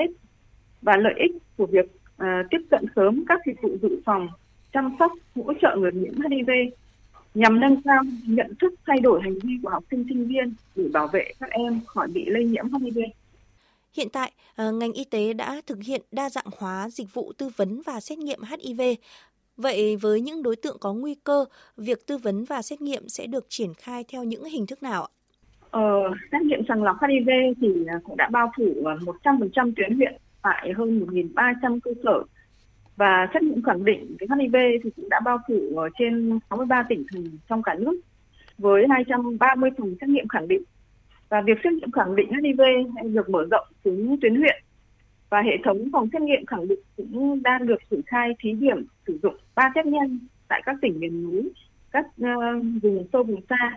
và 0.82 0.96
lợi 0.96 1.14
ích 1.16 1.32
của 1.56 1.66
việc 1.66 1.86
uh, 2.22 2.26
tiếp 2.50 2.60
cận 2.70 2.84
sớm 2.96 3.24
các 3.28 3.40
dịch 3.46 3.62
vụ 3.62 3.76
dự 3.82 4.00
phòng, 4.04 4.28
chăm 4.72 4.96
sóc, 4.98 5.12
hỗ 5.34 5.52
trợ 5.62 5.76
người 5.76 5.92
nhiễm 5.92 6.14
HIV 6.30 6.50
nhằm 7.34 7.60
nâng 7.60 7.82
cao 7.82 8.02
nhận 8.26 8.52
thức 8.60 8.74
thay 8.86 9.00
đổi 9.00 9.22
hành 9.22 9.38
vi 9.42 9.58
của 9.62 9.70
học 9.70 9.84
sinh 9.90 10.04
sinh 10.08 10.26
viên 10.26 10.54
để 10.76 10.84
bảo 10.92 11.08
vệ 11.08 11.32
các 11.40 11.50
em 11.50 11.80
khỏi 11.86 12.08
bị 12.08 12.24
lây 12.24 12.44
nhiễm 12.44 12.64
HIV. 12.68 12.98
Hiện 13.96 14.08
tại, 14.12 14.32
ờ, 14.56 14.72
ngành 14.72 14.92
y 14.92 15.04
tế 15.04 15.32
đã 15.32 15.60
thực 15.66 15.78
hiện 15.82 16.02
đa 16.12 16.30
dạng 16.30 16.44
hóa 16.58 16.88
dịch 16.88 17.14
vụ 17.14 17.32
tư 17.38 17.48
vấn 17.56 17.82
và 17.86 18.00
xét 18.00 18.18
nghiệm 18.18 18.40
HIV. 18.42 18.80
Vậy 19.56 19.96
với 19.96 20.20
những 20.20 20.42
đối 20.42 20.56
tượng 20.56 20.76
có 20.80 20.94
nguy 20.94 21.14
cơ, 21.24 21.44
việc 21.76 22.06
tư 22.06 22.18
vấn 22.18 22.44
và 22.44 22.62
xét 22.62 22.80
nghiệm 22.80 23.08
sẽ 23.08 23.26
được 23.26 23.46
triển 23.48 23.74
khai 23.74 24.04
theo 24.12 24.24
những 24.24 24.44
hình 24.44 24.66
thức 24.66 24.82
nào 24.82 25.02
ạ? 25.02 25.10
Ờ, 25.70 25.82
xét 26.32 26.42
nghiệm 26.42 26.60
sàng 26.68 26.82
lọc 26.82 26.96
HIV 27.08 27.28
thì 27.60 27.68
à, 27.86 28.00
cũng 28.04 28.16
đã 28.16 28.28
bao 28.32 28.52
phủ 28.56 28.84
à, 28.84 28.94
100% 29.00 29.72
tuyến 29.76 29.96
huyện 29.96 30.14
tại 30.42 30.72
hơn 30.76 31.00
1.300 31.00 31.80
cơ 31.80 31.90
sở 32.04 32.22
và 32.96 33.28
xét 33.34 33.42
nghiệm 33.42 33.62
khẳng 33.62 33.84
định 33.84 34.16
cái 34.18 34.28
HIV 34.38 34.56
thì 34.84 34.90
cũng 34.96 35.08
đã 35.08 35.20
bao 35.20 35.38
phủ 35.48 35.78
à, 35.78 35.88
trên 35.98 36.38
63 36.50 36.82
tỉnh 36.88 37.04
thành 37.12 37.24
trong 37.48 37.62
cả 37.62 37.74
nước 37.74 38.00
với 38.58 38.86
230 38.90 39.70
phòng 39.78 39.94
xét 40.00 40.08
nghiệm 40.08 40.28
khẳng 40.28 40.48
định 40.48 40.62
và 41.28 41.40
việc 41.40 41.58
xét 41.64 41.72
nghiệm 41.72 41.90
khẳng 41.90 42.16
định 42.16 42.30
HIV 42.32 42.60
được 43.04 43.30
mở 43.30 43.46
rộng 43.50 43.66
xuống 43.84 44.16
tuyến 44.20 44.34
huyện 44.34 44.62
và 45.30 45.42
hệ 45.42 45.56
thống 45.64 45.88
phòng 45.92 46.08
xét 46.12 46.22
nghiệm 46.22 46.46
khẳng 46.46 46.68
định 46.68 46.78
cũng 46.96 47.42
đang 47.42 47.66
được 47.66 47.78
triển 47.90 48.00
khai 48.06 48.30
thí 48.38 48.52
điểm 48.52 48.86
sử 49.06 49.18
dụng 49.22 49.34
ba 49.54 49.72
test 49.74 49.86
nhanh 49.86 50.18
tại 50.48 50.62
các 50.64 50.76
tỉnh 50.82 51.00
miền 51.00 51.22
núi, 51.22 51.52
các 51.90 52.06
uh, 52.06 52.64
vùng 52.82 53.06
sâu 53.12 53.22
vùng 53.22 53.40
xa 53.48 53.72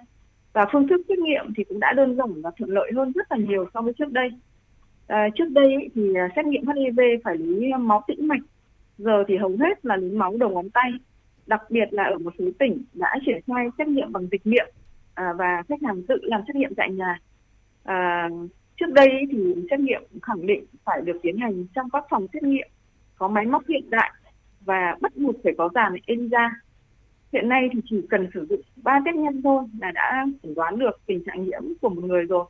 và 0.53 0.65
phương 0.71 0.87
thức 0.87 1.01
xét 1.09 1.19
nghiệm 1.19 1.53
thì 1.57 1.63
cũng 1.63 1.79
đã 1.79 1.93
đơn 1.93 2.15
giản 2.15 2.41
và 2.41 2.51
thuận 2.57 2.69
lợi 2.69 2.91
hơn 2.95 3.11
rất 3.11 3.31
là 3.31 3.37
nhiều 3.37 3.65
so 3.73 3.81
với 3.81 3.93
trước 3.93 4.11
đây. 4.11 4.29
À, 5.07 5.29
trước 5.35 5.49
đây 5.51 5.89
thì 5.95 6.13
ờ, 6.13 6.27
xét 6.35 6.45
nghiệm 6.45 6.63
HIV 6.67 6.99
phải 7.23 7.37
lấy 7.37 7.71
máu 7.79 8.03
tĩnh 8.07 8.27
mạch, 8.27 8.41
giờ 8.97 9.23
thì 9.27 9.37
hầu 9.37 9.57
hết 9.59 9.85
là 9.85 9.95
lấy 9.95 10.11
máu 10.11 10.37
đầu 10.39 10.49
ngón 10.49 10.69
tay. 10.69 10.91
Đặc 11.45 11.61
biệt 11.69 11.87
là 11.91 12.03
ở 12.03 12.17
một 12.17 12.33
số 12.39 12.45
tỉnh 12.59 12.83
đã 12.93 13.15
triển 13.25 13.41
khai 13.47 13.67
xét 13.77 13.87
nghiệm 13.87 14.11
bằng 14.11 14.27
dịch 14.31 14.47
miệng 14.47 14.69
à, 15.13 15.33
và 15.37 15.63
khách 15.69 15.81
hàng 15.83 16.03
tự 16.07 16.15
làm 16.21 16.41
xét 16.47 16.55
nghiệm 16.55 16.75
tại 16.75 16.91
nhà. 16.91 17.19
À, 17.89 18.29
trước 18.79 18.93
đây 18.93 19.09
thì 19.31 19.37
xét 19.69 19.79
nghiệm 19.79 20.01
khẳng 20.21 20.47
định 20.47 20.63
phải 20.85 21.01
được 21.01 21.19
tiến 21.21 21.37
hành 21.37 21.65
trong 21.75 21.89
các 21.89 22.03
phòng 22.09 22.27
xét 22.33 22.43
nghiệm 22.43 22.67
có 23.17 23.27
máy 23.27 23.45
móc 23.45 23.67
hiện 23.67 23.89
đại 23.89 24.11
và 24.65 24.95
bắt 25.01 25.11
buộc 25.15 25.35
phải 25.43 25.53
có 25.57 25.69
dàn 25.75 25.93
ELISA. 26.05 26.51
Hiện 27.33 27.49
nay 27.49 27.69
thì 27.73 27.79
chỉ 27.89 28.01
cần 28.09 28.27
sử 28.33 28.45
dụng 28.49 28.61
ba 28.83 28.99
test 29.05 29.15
nhanh 29.15 29.41
thôi 29.41 29.63
là 29.81 29.91
đã 29.91 30.25
chẩn 30.43 30.53
đoán 30.53 30.79
được 30.79 31.01
tình 31.05 31.23
trạng 31.25 31.43
nhiễm 31.43 31.61
của 31.81 31.89
một 31.89 32.03
người 32.03 32.23
rồi. 32.25 32.45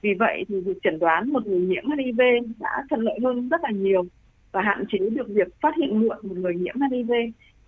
Vì 0.00 0.14
vậy 0.14 0.44
thì 0.48 0.60
việc 0.60 0.78
chẩn 0.82 0.98
đoán 0.98 1.32
một 1.32 1.46
người 1.46 1.60
nhiễm 1.60 1.84
HIV 1.90 2.20
đã 2.58 2.84
thuận 2.90 3.00
lợi 3.00 3.18
hơn 3.24 3.48
rất 3.48 3.60
là 3.62 3.70
nhiều 3.70 4.04
và 4.52 4.62
hạn 4.62 4.84
chế 4.88 4.98
được 4.98 5.28
việc 5.28 5.60
phát 5.60 5.74
hiện 5.76 6.00
muộn 6.00 6.18
một 6.22 6.36
người 6.36 6.54
nhiễm 6.54 6.74
HIV 6.90 7.12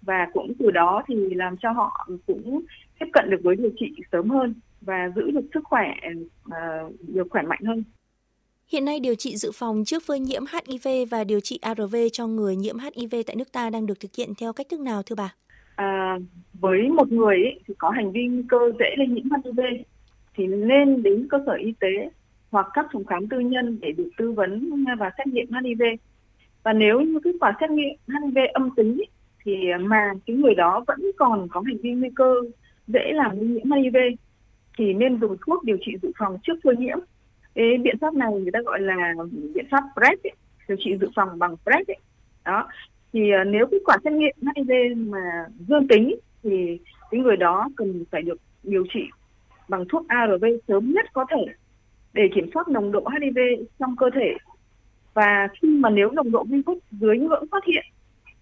và 0.02 0.26
cũng 0.32 0.52
từ 0.58 0.70
đó 0.70 1.02
thì 1.06 1.34
làm 1.34 1.56
cho 1.56 1.72
họ 1.72 2.08
cũng 2.26 2.60
tiếp 3.00 3.06
cận 3.12 3.30
được 3.30 3.40
với 3.42 3.56
điều 3.56 3.70
trị 3.76 3.92
sớm 4.12 4.30
hơn 4.30 4.54
và 4.80 5.11
giữ 5.16 5.30
được 5.30 5.49
sức 5.54 5.61
khỏe 5.64 5.94
uh, 6.49 6.92
được 7.00 7.26
khỏe 7.30 7.42
mạnh 7.42 7.61
hơn. 7.66 7.85
Hiện 8.73 8.85
nay 8.85 9.00
điều 9.00 9.14
trị 9.14 9.37
dự 9.37 9.50
phòng 9.54 9.85
trước 9.87 10.02
phơi 10.06 10.20
nhiễm 10.20 10.42
HIV 10.52 10.88
và 11.11 11.25
điều 11.25 11.40
trị 11.40 11.58
ARV 11.62 11.97
cho 12.12 12.26
người 12.26 12.56
nhiễm 12.56 12.76
HIV 12.78 13.14
tại 13.26 13.37
nước 13.37 13.52
ta 13.52 13.70
đang 13.70 13.87
được 13.87 14.00
thực 14.00 14.11
hiện 14.18 14.28
theo 14.40 14.52
cách 14.52 14.66
thức 14.70 14.80
nào 14.80 15.02
thưa 15.02 15.16
bà? 15.16 15.35
À, 15.76 16.18
với 16.52 16.88
một 16.88 17.12
người 17.12 17.37
ấy, 17.37 17.61
thì 17.66 17.75
có 17.78 17.90
hành 17.90 18.12
vi 18.12 18.26
nguy 18.26 18.42
cơ 18.49 18.58
dễ 18.78 18.87
lây 18.97 19.06
nhiễm 19.06 19.25
HIV 19.25 19.61
thì 20.35 20.47
nên 20.47 21.02
đến 21.02 21.26
cơ 21.30 21.38
sở 21.47 21.52
y 21.52 21.73
tế 21.80 22.11
hoặc 22.50 22.66
các 22.75 22.87
phòng 22.92 23.04
khám 23.04 23.28
tư 23.28 23.40
nhân 23.40 23.78
để 23.80 23.92
được 23.92 24.11
tư 24.18 24.32
vấn 24.32 24.85
và 24.99 25.11
xét 25.18 25.26
nghiệm 25.26 25.47
HIV. 25.64 25.82
Và 26.62 26.73
nếu 26.73 27.00
như 27.00 27.18
kết 27.25 27.32
quả 27.40 27.52
xét 27.61 27.70
nghiệm 27.70 27.94
HIV 28.08 28.38
âm 28.52 28.70
tính 28.76 29.02
thì 29.44 29.56
mà 29.80 30.12
cái 30.26 30.37
người 30.37 30.54
đó 30.54 30.85
vẫn 30.87 31.00
còn 31.16 31.49
có 31.50 31.61
hành 31.66 31.76
vi 31.82 31.90
nguy 31.90 32.11
cơ 32.16 32.35
dễ 32.87 33.12
làm 33.12 33.37
lây 33.37 33.47
nhiễm 33.49 33.70
HIV 33.70 33.97
thì 34.78 34.92
nên 34.92 35.20
dùng 35.20 35.37
thuốc 35.47 35.64
điều 35.64 35.76
trị 35.80 35.92
dự 36.02 36.12
phòng 36.18 36.38
trước 36.42 36.54
phơi 36.64 36.76
nhiễm 36.76 36.99
cái 37.54 37.78
biện 37.82 37.99
pháp 38.00 38.14
này 38.14 38.32
người 38.32 38.50
ta 38.52 38.58
gọi 38.64 38.80
là 38.80 39.14
biện 39.54 39.66
pháp 39.70 39.85
PrEP 39.94 40.23
ấy, 40.23 40.32
điều 40.68 40.76
trị 40.80 40.97
dự 41.00 41.08
phòng 41.14 41.38
bằng 41.38 41.56
PrEP 41.56 41.87
ấy. 41.87 41.97
đó 42.44 42.68
thì 43.12 43.20
uh, 43.42 43.47
nếu 43.47 43.66
kết 43.70 43.78
quả 43.85 43.97
xét 44.04 44.12
nghiệm 44.12 44.37
HIV 44.56 44.70
mà 44.97 45.47
dương 45.68 45.88
tính 45.88 46.14
thì 46.42 46.78
cái 47.11 47.20
người 47.20 47.37
đó 47.37 47.68
cần 47.76 48.04
phải 48.11 48.23
được 48.23 48.38
điều 48.62 48.85
trị 48.94 49.00
bằng 49.68 49.85
thuốc 49.88 50.08
ARV 50.08 50.44
sớm 50.68 50.92
nhất 50.92 51.06
có 51.12 51.26
thể 51.30 51.54
để 52.12 52.23
kiểm 52.35 52.50
soát 52.54 52.68
nồng 52.68 52.92
độ 52.92 53.04
HIV 53.20 53.38
trong 53.78 53.97
cơ 53.97 54.11
thể 54.14 54.37
và 55.14 55.49
khi 55.61 55.68
mà 55.68 55.90
nếu 55.90 56.11
nồng 56.11 56.30
độ 56.30 56.44
virus 56.44 56.78
dưới 56.90 57.18
ngưỡng 57.18 57.44
phát 57.50 57.64
hiện 57.64 57.85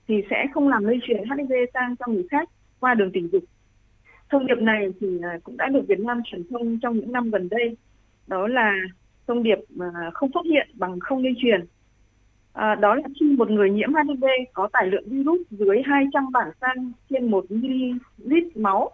thì 0.08 0.14
sẽ 0.30 0.46
không 0.54 0.68
làm 0.68 0.84
lây 0.84 0.98
truyền 1.02 1.16
HIV 1.16 1.52
sang 1.74 1.96
cho 1.96 2.06
người 2.12 2.26
khác 2.30 2.48
qua 2.80 2.94
đường 2.94 3.10
tình 3.12 3.28
dục. 3.32 3.42
Thông 4.30 4.46
điệp 4.46 4.58
này 4.60 4.88
thì 5.00 5.06
à, 5.22 5.38
cũng 5.44 5.56
đã 5.56 5.68
được 5.68 5.84
Việt 5.88 6.00
Nam 6.00 6.20
truyền 6.24 6.42
thông 6.50 6.78
trong 6.80 6.96
những 6.96 7.12
năm 7.12 7.30
gần 7.30 7.48
đây 7.48 7.76
đó 8.26 8.48
là 8.48 8.72
thông 9.26 9.42
điệp 9.42 9.58
à, 9.80 10.10
không 10.14 10.30
phát 10.34 10.44
hiện 10.44 10.68
bằng 10.74 11.00
không 11.00 11.22
lây 11.22 11.32
truyền. 11.38 11.64
À, 12.52 12.74
đó 12.74 12.94
là 12.94 13.02
khi 13.20 13.36
một 13.36 13.50
người 13.50 13.70
nhiễm 13.70 13.94
HIV 13.94 14.24
có 14.52 14.68
tải 14.72 14.86
lượng 14.86 15.04
virus 15.06 15.40
dưới 15.50 15.82
200 15.84 16.32
bản 16.32 16.50
san 16.60 16.92
trên 17.10 17.30
1 17.30 17.44
ml 17.50 18.34
máu 18.54 18.90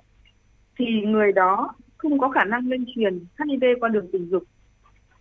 thì 0.78 0.86
người 1.04 1.32
đó 1.32 1.74
không 1.96 2.18
có 2.18 2.28
khả 2.28 2.44
năng 2.44 2.68
lây 2.68 2.78
truyền 2.94 3.18
HIV 3.18 3.64
qua 3.80 3.88
đường 3.88 4.08
tình 4.12 4.30
dục. 4.30 4.42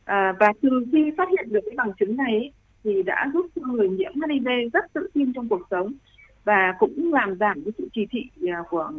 À, 0.06 0.34
và 0.40 0.54
từ 0.62 0.86
khi 0.92 1.12
phát 1.18 1.30
hiện 1.30 1.50
được 1.52 1.60
cái 1.66 1.76
bằng 1.78 1.92
chứng 2.00 2.18
này 2.18 2.52
thì 2.84 3.04
đã 3.04 3.32
giúp 3.34 3.46
cho 3.56 3.62
người 3.68 3.90
nhiễm 3.90 4.12
HIV 4.30 4.48
rất 4.74 4.94
tự 4.94 5.10
tin 5.14 5.34
trong 5.34 5.50
cuộc 5.50 5.62
sống 5.72 5.94
và 6.44 6.74
cũng 6.80 7.14
làm 7.14 7.38
giảm 7.38 7.64
cái 7.66 7.72
sự 7.78 7.88
kỳ 7.94 8.06
thị 8.12 8.30
à, 8.48 8.64
của 8.70 8.92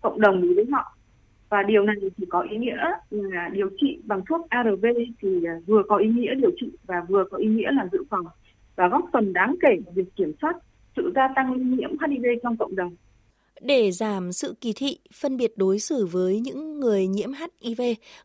cộng 0.00 0.20
đồng 0.20 0.42
đối 0.42 0.54
với 0.54 0.64
họ 0.72 0.96
và 1.48 1.62
điều 1.62 1.82
này 1.82 1.96
thì 2.16 2.26
có 2.28 2.40
ý 2.50 2.56
nghĩa 2.56 2.76
là 3.10 3.48
điều 3.52 3.70
trị 3.80 3.98
bằng 4.04 4.20
thuốc 4.28 4.46
ARV 4.48 4.86
thì 5.22 5.44
à, 5.44 5.54
vừa 5.66 5.82
có 5.88 5.96
ý 5.96 6.08
nghĩa 6.08 6.34
điều 6.34 6.50
trị 6.60 6.70
và 6.86 6.96
vừa 7.08 7.24
có 7.30 7.38
ý 7.38 7.46
nghĩa 7.46 7.70
là 7.72 7.88
dự 7.92 8.04
phòng 8.10 8.26
và 8.76 8.88
góp 8.88 9.04
phần 9.12 9.32
đáng 9.32 9.54
kể 9.60 9.76
vào 9.84 9.92
việc 9.94 10.16
kiểm 10.16 10.32
soát 10.42 10.56
sự 10.96 11.12
gia 11.14 11.28
tăng 11.36 11.76
nhiễm 11.76 11.90
HIV 11.90 12.26
trong 12.42 12.56
cộng 12.56 12.76
đồng. 12.76 12.94
Để 13.60 13.90
giảm 13.90 14.32
sự 14.32 14.54
kỳ 14.60 14.72
thị, 14.76 14.98
phân 15.20 15.36
biệt 15.36 15.52
đối 15.56 15.78
xử 15.78 16.06
với 16.06 16.40
những 16.40 16.80
người 16.80 17.06
nhiễm 17.06 17.30
HIV, 17.62 17.80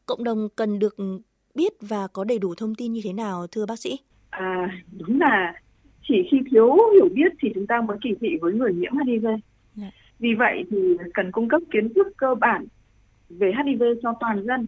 cộng 0.06 0.24
đồng 0.24 0.48
cần 0.56 0.80
được 0.80 0.96
biết 1.56 1.74
và 1.82 2.08
có 2.14 2.24
đầy 2.24 2.40
đủ 2.40 2.54
thông 2.58 2.76
tin 2.76 2.94
như 2.94 3.02
thế 3.04 3.14
nào 3.14 3.48
thưa 3.48 3.66
bác 3.66 3.80
sĩ? 3.80 4.00
À, 4.30 4.72
đúng 4.98 5.20
là 5.20 5.54
chỉ 6.08 6.16
khi 6.32 6.38
thiếu 6.52 6.78
hiểu 6.94 7.10
biết 7.14 7.32
thì 7.42 7.50
chúng 7.56 7.68
ta 7.68 7.82
mới 7.82 7.98
kỳ 8.04 8.10
thị 8.22 8.28
với 8.42 8.54
người 8.54 8.74
nhiễm 8.74 8.92
HIV. 9.08 9.26
Vì 10.20 10.34
vậy 10.34 10.64
thì 10.72 10.98
cần 11.14 11.32
cung 11.32 11.48
cấp 11.48 11.62
kiến 11.72 11.94
thức 11.94 12.08
cơ 12.18 12.36
bản 12.36 12.66
về 13.30 13.52
HIV 13.66 13.84
cho 14.04 14.14
toàn 14.20 14.46
dân. 14.46 14.68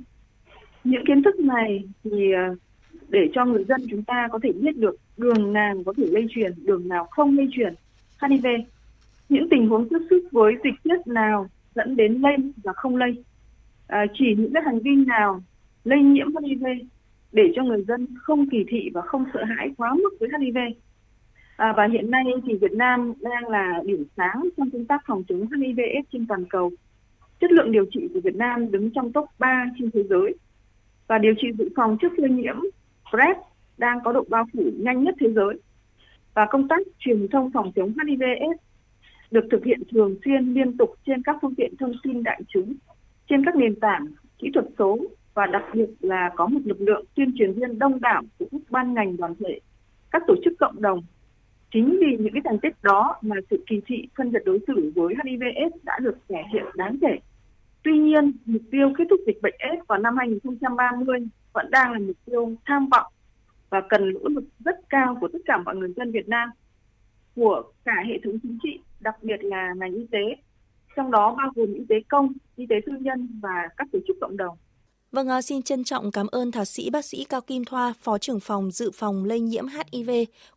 Những 0.84 1.06
kiến 1.08 1.24
thức 1.24 1.40
này 1.40 1.84
thì 2.04 2.32
ờ, 2.32 2.56
để 3.10 3.30
cho 3.34 3.46
người 3.46 3.64
dân 3.64 3.82
chúng 3.90 4.04
ta 4.04 4.28
có 4.32 4.40
thể 4.44 4.52
biết 4.52 4.78
được 4.78 4.96
đường 5.18 5.54
nào 5.54 5.76
có 5.86 5.94
thể 5.98 6.04
lây 6.12 6.26
truyền, 6.30 6.52
đường 6.64 6.88
nào 6.88 7.08
không 7.12 7.38
lây 7.38 7.48
truyền 7.52 7.74
HIV. 8.22 8.46
Những 9.30 9.50
tình 9.50 9.68
huống 9.68 9.90
tiếp 9.90 10.00
xúc 10.10 10.20
với 10.32 10.54
dịch 10.64 10.84
tiết 10.84 11.08
nào 11.08 11.50
dẫn 11.76 11.96
đến 11.96 12.14
lây 12.14 12.36
và 12.64 12.74
không 12.74 12.96
lây. 12.96 13.24
À, 13.88 14.06
chỉ 14.14 14.26
những 14.38 14.54
cái 14.54 14.64
hành 14.66 14.80
vi 14.80 14.96
nào 14.96 15.42
lây 15.84 16.00
nhiễm 16.00 16.28
HIV 16.46 16.64
để 17.32 17.44
cho 17.56 17.64
người 17.64 17.84
dân 17.88 18.08
không 18.22 18.50
kỳ 18.50 18.58
thị 18.68 18.90
và 18.94 19.02
không 19.02 19.26
sợ 19.34 19.44
hãi 19.44 19.70
quá 19.78 19.94
mức 19.94 20.10
với 20.20 20.30
HIV. 20.42 20.58
À, 21.58 21.74
và 21.78 21.88
hiện 21.92 22.12
nay 22.12 22.24
thì 22.46 22.54
Việt 22.62 22.74
Nam 22.74 23.14
đang 23.22 23.48
là 23.48 23.82
điểm 23.86 24.04
sáng 24.18 24.50
trong 24.58 24.72
công 24.72 24.86
tác 24.86 25.02
phòng 25.08 25.24
chống 25.30 25.48
HIV/AIDS 25.48 26.08
trên 26.12 26.28
toàn 26.28 26.46
cầu 26.46 26.72
chất 27.42 27.52
lượng 27.52 27.72
điều 27.72 27.86
trị 27.92 28.08
của 28.14 28.20
Việt 28.20 28.36
Nam 28.36 28.72
đứng 28.72 28.92
trong 28.92 29.14
top 29.14 29.26
3 29.40 29.66
trên 29.80 29.92
thế 29.92 30.04
giới 30.04 30.36
và 31.08 31.18
điều 31.18 31.34
trị 31.38 31.48
dự 31.58 31.70
phòng 31.76 31.98
trước 32.02 32.20
lây 32.20 32.30
nhiễm 32.30 32.56
PrEP 33.12 33.38
đang 33.78 34.00
có 34.04 34.12
độ 34.12 34.26
bao 34.30 34.46
phủ 34.54 34.72
nhanh 34.80 35.04
nhất 35.04 35.16
thế 35.20 35.32
giới 35.32 35.60
và 36.34 36.46
công 36.46 36.68
tác 36.68 36.78
truyền 37.00 37.28
thông 37.28 37.52
phòng 37.52 37.72
chống 37.76 37.94
HIV/AIDS 37.94 38.62
được 39.32 39.48
thực 39.52 39.66
hiện 39.66 39.82
thường 39.92 40.16
xuyên 40.26 40.54
liên 40.54 40.78
tục 40.78 40.90
trên 41.06 41.24
các 41.24 41.36
phương 41.42 41.56
tiện 41.56 41.78
thông 41.80 41.94
tin 42.04 42.24
đại 42.24 42.42
chúng, 42.48 42.74
trên 43.30 43.46
các 43.46 43.56
nền 43.56 43.80
tảng 43.80 44.08
kỹ 44.40 44.50
thuật 44.54 44.66
số 44.80 45.00
và 45.34 45.46
đặc 45.46 45.64
biệt 45.74 45.90
là 46.00 46.30
có 46.36 46.48
một 46.48 46.60
lực 46.66 46.82
lượng 46.82 47.06
tuyên 47.16 47.34
truyền 47.38 47.54
viên 47.54 47.80
đông 47.80 48.02
đảo 48.02 48.24
của 48.40 48.46
các 48.52 48.62
ban 48.70 48.94
ngành 48.94 49.18
đoàn 49.18 49.36
thể, 49.40 49.60
các 50.12 50.22
tổ 50.28 50.36
chức 50.46 50.54
cộng 50.60 50.82
đồng. 50.82 51.02
Chính 51.78 51.98
vì 52.00 52.18
những 52.20 52.34
cái 52.34 52.42
thành 52.46 52.60
tích 52.60 52.74
đó 52.84 53.16
mà 53.22 53.36
sự 53.50 53.64
kỳ 53.68 53.82
thị 53.86 54.08
phân 54.18 54.32
biệt 54.32 54.40
đối 54.46 54.60
xử 54.68 54.92
với 54.96 55.16
HIV/AIDS 55.24 55.76
đã 55.84 56.00
được 56.02 56.18
thể 56.30 56.44
hiện 56.54 56.66
đáng 56.76 56.98
kể. 57.02 57.18
Tuy 57.84 57.98
nhiên, 57.98 58.32
mục 58.46 58.62
tiêu 58.72 58.94
kết 58.98 59.04
thúc 59.10 59.20
dịch 59.28 59.42
bệnh 59.42 59.54
AIDS 59.60 59.88
vào 59.88 60.00
năm 60.00 60.18
2030 60.18 61.28
vẫn 61.54 61.72
đang 61.72 61.92
là 61.92 62.00
mục 62.00 62.16
tiêu 62.26 62.56
tham 62.66 62.88
vọng 62.92 63.14
và 63.70 63.82
cần 63.90 64.14
nỗ 64.14 64.20
lực 64.24 64.44
rất 64.66 64.76
cao 64.90 65.18
của 65.22 65.28
tất 65.34 65.40
cả 65.46 65.58
mọi 65.58 65.76
người 65.76 65.94
dân 65.96 66.12
Việt 66.12 66.30
Nam, 66.30 66.50
của 67.36 67.64
cả 67.86 68.04
hệ 68.08 68.20
thống 68.24 68.40
chính 68.44 68.58
trị, 68.64 68.80
đặc 69.00 69.16
biệt 69.22 69.44
là 69.44 69.74
ngành 69.78 69.94
y 69.94 70.08
tế, 70.12 70.36
trong 70.96 71.12
đó 71.12 71.36
bao 71.38 71.52
gồm 71.56 71.74
y 71.74 71.86
tế 71.90 71.96
công, 72.08 72.34
y 72.56 72.66
tế 72.70 72.76
tư 72.86 72.94
nhân 73.00 73.40
và 73.42 73.70
các 73.78 73.88
tổ 73.92 74.00
chức 74.08 74.18
cộng 74.22 74.38
đồng. 74.38 74.58
Vâng, 75.12 75.28
à, 75.28 75.42
xin 75.42 75.64
trân 75.64 75.84
trọng 75.84 76.12
cảm 76.12 76.28
ơn 76.28 76.52
thạc 76.52 76.68
sĩ 76.68 76.90
bác 76.90 77.06
sĩ 77.06 77.26
Cao 77.30 77.42
Kim 77.42 77.66
Thoa, 77.66 77.94
Phó 78.02 78.18
trưởng 78.18 78.40
phòng 78.40 78.72
dự 78.72 78.92
phòng 78.92 79.26
lây 79.26 79.40
nhiễm 79.40 79.66
HIV, 79.68 80.10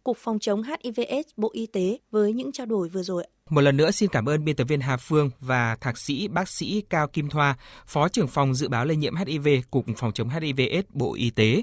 Cục 0.05 0.17
Phòng 0.17 0.39
chống 0.39 0.63
HIV/AIDS 0.63 1.29
Bộ 1.37 1.51
Y 1.53 1.67
tế 1.67 1.99
với 2.11 2.33
những 2.33 2.53
trao 2.53 2.67
đổi 2.67 2.89
vừa 2.89 3.03
rồi. 3.03 3.25
Một 3.51 3.61
lần 3.61 3.77
nữa 3.77 3.91
xin 3.91 4.09
cảm 4.13 4.29
ơn 4.29 4.45
biên 4.45 4.57
tập 4.57 4.65
viên 4.65 4.81
Hà 4.81 4.97
Phương 4.97 5.31
và 5.41 5.77
thạc 5.81 5.99
sĩ 5.99 6.29
bác 6.29 6.49
sĩ 6.49 6.83
Cao 6.91 7.09
Kim 7.09 7.29
Thoa, 7.29 7.57
Phó 7.87 8.09
trưởng 8.09 8.29
phòng 8.29 8.55
dự 8.55 8.69
báo 8.69 8.85
lây 8.85 8.97
nhiễm 8.97 9.15
HIV, 9.17 9.49
Cục 9.71 9.85
Phòng 9.97 10.13
chống 10.13 10.29
HIV/AIDS 10.29 10.89
Bộ 10.93 11.15
Y 11.15 11.31
tế. 11.31 11.63